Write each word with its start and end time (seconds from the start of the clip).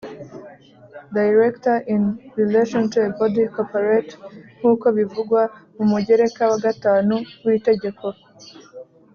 Director 1.13 1.77
in 1.87 2.31
relation 2.35 2.89
to 2.89 3.05
a 3.05 3.09
body 3.19 3.43
corporate 3.55 4.09
nk 4.59 4.63
uko 4.73 4.87
bivugwa 4.97 5.41
mu 5.75 5.85
mugereka 5.91 6.41
wa 6.51 6.57
gatanu 6.65 7.15
w 7.45 7.47
Itegeko 7.57 8.05